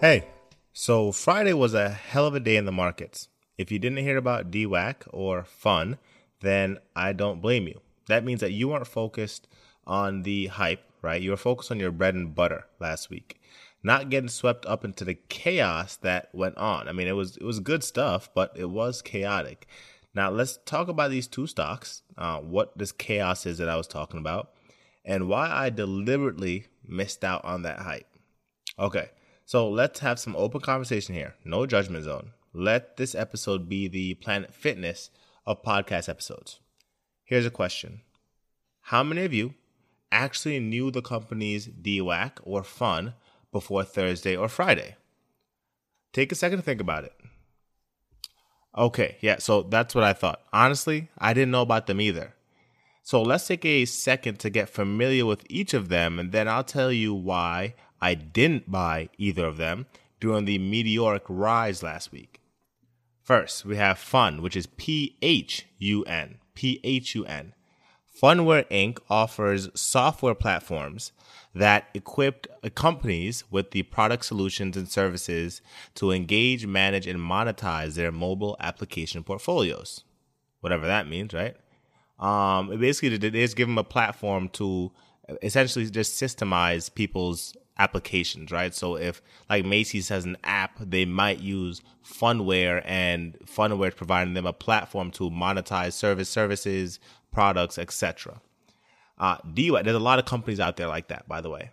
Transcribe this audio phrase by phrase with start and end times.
[0.00, 0.24] Hey,
[0.72, 3.28] so Friday was a hell of a day in the markets.
[3.58, 5.98] If you didn't hear about DWAC or PHUN,
[6.40, 7.82] then I don't blame you.
[8.08, 9.46] That means that you aren't focused
[9.86, 11.20] on the hype, right?
[11.20, 13.42] You were focused on your bread and butter last week,
[13.82, 16.88] not getting swept up into the chaos that went on.
[16.88, 19.66] I mean, it was it was good stuff, but it was chaotic.
[20.14, 22.00] Now let's talk about these two stocks.
[22.16, 24.52] Uh, what this chaos is that I was talking about,
[25.04, 28.08] and why I deliberately missed out on that hype.
[28.78, 29.10] Okay.
[29.50, 31.34] So let's have some open conversation here.
[31.44, 32.30] No judgment zone.
[32.54, 35.10] Let this episode be the Planet Fitness
[35.44, 36.60] of podcast episodes.
[37.24, 38.02] Here's a question
[38.82, 39.54] How many of you
[40.12, 43.14] actually knew the company's DWAC or PHUN
[43.50, 44.94] before Thursday or Friday?
[46.12, 47.14] Take a second to think about it.
[48.78, 50.42] Okay, yeah, so that's what I thought.
[50.52, 52.34] Honestly, I didn't know about them either.
[53.02, 56.62] So let's take a second to get familiar with each of them, and then I'll
[56.62, 59.86] tell you why I didn't buy either of them
[60.20, 62.40] during the meteoric rise last week.
[63.22, 66.38] First, we have PHUN, which is P H U N.
[66.54, 67.54] P H U N.
[68.20, 68.98] Phunware Inc.
[69.08, 71.12] offers software platforms
[71.54, 75.62] that equip companies with the product solutions and services
[75.94, 80.04] to engage, manage, and monetize their mobile application portfolios.
[80.60, 81.56] Whatever that means, right?
[82.18, 84.92] Um, basically, it is give them a platform to
[85.42, 88.74] essentially just systemize people's applications, right?
[88.74, 94.34] So if like Macy's has an app, they might use Phunware and Phunware is providing
[94.34, 97.00] them a platform to monetize service services,
[97.32, 98.40] products, etc.
[99.18, 101.70] Uh, DWAC, there's a lot of companies out there like that, by the way.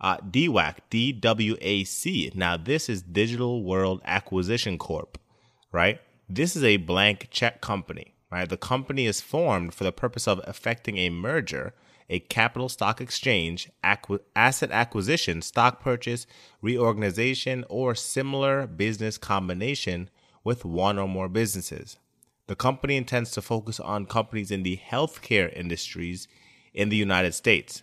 [0.00, 2.34] Uh, DWAC, DWAC.
[2.34, 5.18] Now this is Digital World Acquisition Corp,
[5.70, 6.00] right?
[6.28, 8.48] This is a blank check company, right?
[8.48, 11.74] The company is formed for the purpose of effecting a merger
[12.08, 16.26] a capital stock exchange, acqu- asset acquisition, stock purchase,
[16.60, 20.10] reorganization, or similar business combination
[20.42, 21.98] with one or more businesses.
[22.46, 26.28] The company intends to focus on companies in the healthcare industries
[26.74, 27.82] in the United States.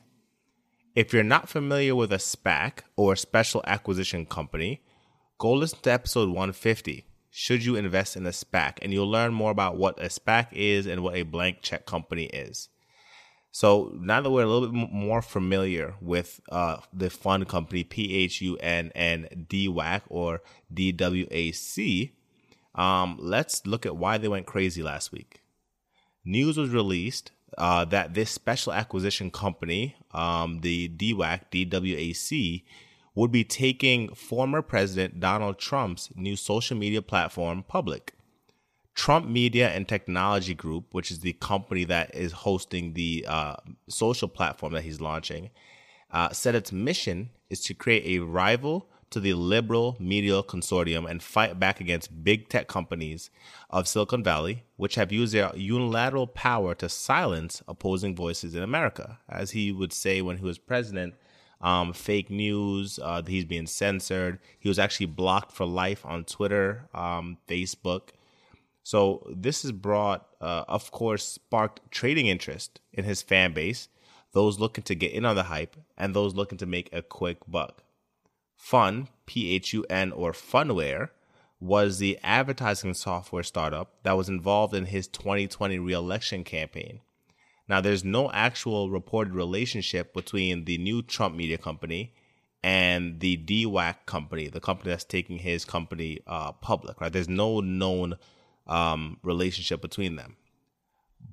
[0.94, 4.84] If you're not familiar with a SPAC or special acquisition company,
[5.40, 7.06] go listen to episode 150.
[7.32, 8.80] Should you invest in a SPAC?
[8.82, 12.26] And you'll learn more about what a SPAC is and what a blank check company
[12.26, 12.68] is.
[13.52, 18.92] So now that we're a little bit more familiar with uh, the fund company PHUN
[18.96, 20.42] and DWAC or
[20.74, 22.12] DWAC,
[22.76, 25.42] um, let's look at why they went crazy last week.
[26.24, 32.64] News was released uh, that this special acquisition company, um, the DWAC, DWAC,
[33.16, 38.14] would be taking former President Donald Trump's new social media platform public.
[39.02, 43.56] Trump Media and Technology Group, which is the company that is hosting the uh,
[43.90, 45.50] social platform that he's launching,
[46.12, 51.24] uh, said its mission is to create a rival to the liberal media consortium and
[51.24, 53.32] fight back against big tech companies
[53.72, 59.18] of Silicon Valley, which have used their unilateral power to silence opposing voices in America.
[59.28, 61.16] As he would say when he was president,
[61.60, 64.38] um, fake news, uh, he's being censored.
[64.60, 68.10] He was actually blocked for life on Twitter, um, Facebook.
[68.84, 73.90] So this has brought, uh, of course, sparked trading interest in his fan base,
[74.34, 77.38] those looking to get in on the hype, and those looking to make a quick
[77.48, 77.84] buck.
[78.58, 81.10] PHUN, P H U N, or Phunware,
[81.60, 87.02] was the advertising software startup that was involved in his 2020 reelection campaign.
[87.68, 92.14] Now, there's no actual reported relationship between the new Trump media company
[92.64, 97.00] and the DWAC company, the company that's taking his company uh, public.
[97.00, 97.14] Right?
[97.14, 98.16] There's no known
[98.68, 100.38] um, relationship between them.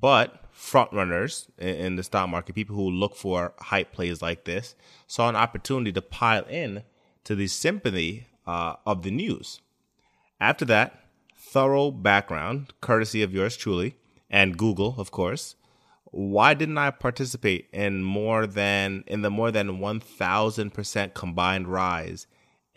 [0.00, 4.74] But front runners in the stock market, people who look for hype plays like this,
[5.06, 6.82] saw an opportunity to pile in
[7.24, 9.60] to the sympathy uh, of the news.
[10.40, 11.04] After that,
[11.36, 13.96] thorough background, courtesy of yours truly,
[14.30, 15.56] and Google, of course.
[16.10, 21.68] Why didn't I participate in more than in the more than one thousand percent combined
[21.68, 22.26] rise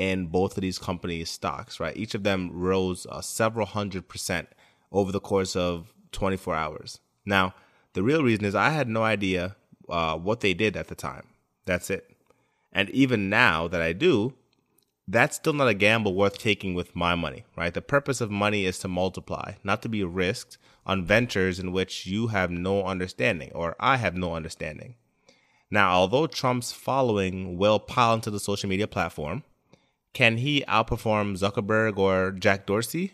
[0.02, 1.96] in both of these companies' stocks, right?
[1.96, 4.50] Each of them rose uh, several hundred percent
[4.92, 7.00] over the course of 24 hours.
[7.24, 7.54] Now,
[7.94, 9.56] the real reason is I had no idea
[9.88, 11.28] uh, what they did at the time.
[11.66, 12.10] That's it.
[12.74, 14.34] And even now that I do,
[15.08, 17.74] that's still not a gamble worth taking with my money, right?
[17.74, 22.08] The purpose of money is to multiply, not to be risked on ventures in which
[22.08, 24.96] you have no understanding or I have no understanding.
[25.70, 29.44] Now, although Trump's following will pile into the social media platform,
[30.14, 33.14] can he outperform Zuckerberg or Jack Dorsey,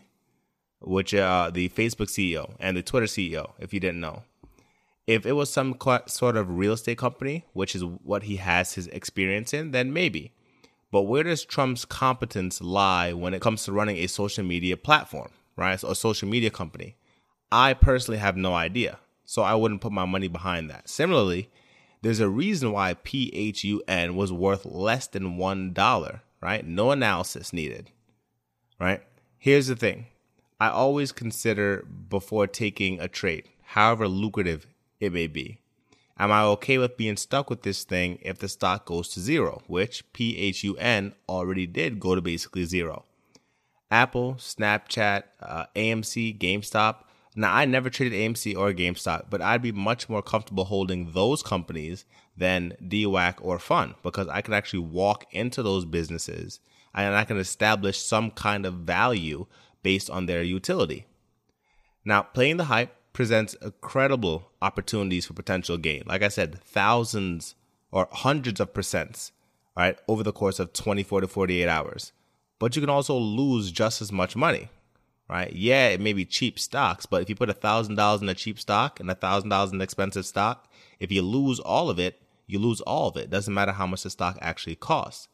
[0.80, 4.24] which uh, the Facebook CEO and the Twitter CEO, if you didn't know?
[5.06, 8.88] If it was some sort of real estate company, which is what he has his
[8.88, 10.32] experience in, then maybe.
[10.90, 15.30] But where does Trump's competence lie when it comes to running a social media platform,
[15.56, 15.78] right?
[15.78, 16.96] So a social media company.
[17.50, 18.98] I personally have no idea.
[19.24, 20.88] So I wouldn't put my money behind that.
[20.88, 21.50] Similarly,
[22.02, 26.66] there's a reason why PHUN was worth less than $1, right?
[26.66, 27.90] No analysis needed,
[28.80, 29.02] right?
[29.38, 30.06] Here's the thing
[30.60, 34.66] I always consider before taking a trade, however lucrative
[35.00, 35.60] it may be.
[36.18, 39.62] Am I okay with being stuck with this thing if the stock goes to zero,
[39.68, 43.04] which PHUN already did go to basically zero?
[43.90, 47.04] Apple, Snapchat, uh, AMC, GameStop.
[47.36, 51.42] Now, I never traded AMC or GameStop, but I'd be much more comfortable holding those
[51.42, 52.04] companies
[52.38, 56.60] than DWAC or PHUN because I can actually walk into those businesses
[56.94, 59.46] and I can establish some kind of value
[59.82, 61.06] based on their utility.
[62.04, 66.04] Now, playing the hype presents incredible opportunities for potential gain.
[66.06, 67.54] Like I said, thousands
[67.90, 69.32] or hundreds of percents,
[69.76, 72.12] right, over the course of 24 to 48 hours.
[72.58, 74.68] But you can also lose just as much money,
[75.28, 75.52] right?
[75.52, 79.00] Yeah, it may be cheap stocks, but if you put $1,000 in a cheap stock
[79.00, 80.68] and $1,000 in an expensive stock,
[80.98, 83.30] if you lose all of it, you lose all of it.
[83.30, 85.28] Doesn't matter how much the stock actually costs.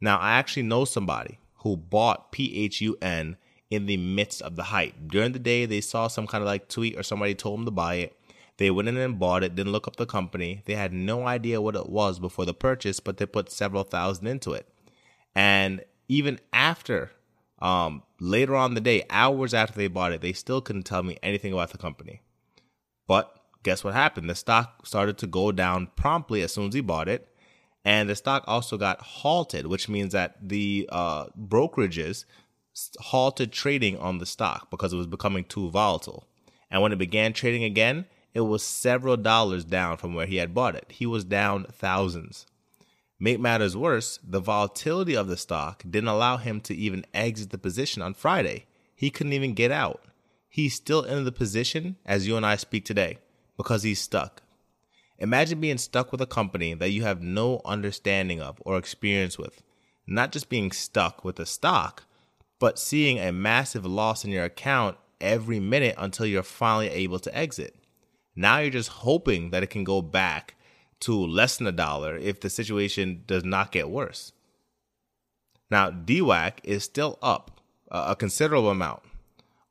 [0.00, 3.36] Now, I actually know somebody who bought PHUN
[3.70, 4.94] in the midst of the hype.
[5.08, 7.70] During the day, they saw some kind of like tweet or somebody told them to
[7.70, 8.16] buy it.
[8.58, 10.62] They went in and bought it, didn't look up the company.
[10.66, 14.26] They had no idea what it was before the purchase, but they put several thousand
[14.26, 14.68] into it.
[15.34, 17.12] And even after,
[17.60, 21.16] um, later on the day, hours after they bought it, they still couldn't tell me
[21.22, 22.20] anything about the company.
[23.06, 24.28] But guess what happened?
[24.28, 27.28] The stock started to go down promptly as soon as he bought it.
[27.84, 32.24] And the stock also got halted, which means that the uh, brokerages
[32.98, 36.26] halted trading on the stock because it was becoming too volatile.
[36.70, 40.54] And when it began trading again, it was several dollars down from where he had
[40.54, 40.86] bought it.
[40.90, 42.46] He was down thousands.
[43.18, 47.58] Make matters worse, the volatility of the stock didn't allow him to even exit the
[47.58, 48.66] position on Friday.
[48.94, 50.04] He couldn't even get out.
[50.48, 53.18] He's still in the position as you and I speak today
[53.60, 54.42] because he's stuck.
[55.18, 59.62] Imagine being stuck with a company that you have no understanding of or experience with.
[60.06, 62.04] Not just being stuck with the stock,
[62.58, 67.36] but seeing a massive loss in your account every minute until you're finally able to
[67.36, 67.76] exit.
[68.34, 70.54] Now you're just hoping that it can go back
[71.00, 74.32] to less than a dollar if the situation does not get worse.
[75.70, 77.60] Now, DWAC is still up
[77.90, 79.02] a considerable amount.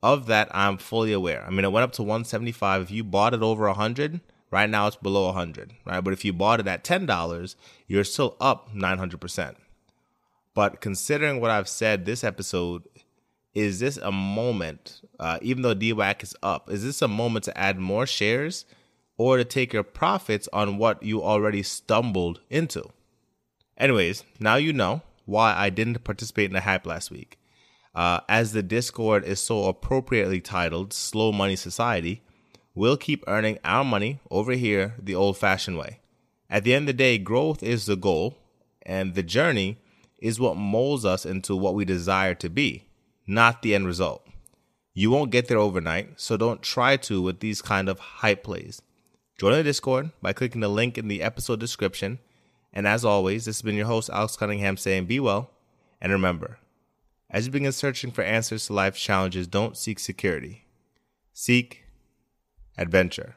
[0.01, 1.44] Of that, I'm fully aware.
[1.46, 2.84] I mean, it went up to 175.
[2.84, 6.01] If you bought it over 100, right now it's below 100, right?
[6.01, 7.56] But if you bought it at $10,
[7.88, 9.56] you're still up 900%.
[10.54, 12.84] But considering what I've said this episode,
[13.54, 17.57] is this a moment, uh, even though DWAC is up, is this a moment to
[17.57, 18.66] add more shares
[19.18, 22.84] or to take your profits on what you already stumbled into?
[23.78, 27.38] Anyways, now you know why I didn't participate in the hype last week.
[27.95, 32.21] Uh, as the Discord is so appropriately titled Slow Money Society,
[32.75, 36.00] we'll keep earning our money over here the old fashioned way.
[36.50, 38.38] At the end of the day, growth is the goal,
[38.83, 39.77] and the journey
[40.18, 42.86] is what molds us into what we desire to be,
[43.27, 44.25] not the end result.
[44.94, 48.81] You won't get there overnight, so don't try to with these kind of hype plays.
[49.39, 52.19] Join the Discord by clicking the link in the episode description.
[52.74, 55.51] And as always, this has been your host, Alex Cunningham, saying be well.
[56.01, 56.60] And remember,
[57.29, 60.65] as you begin searching for answers to life's challenges, don't seek security,
[61.33, 61.83] seek
[62.77, 63.36] adventure.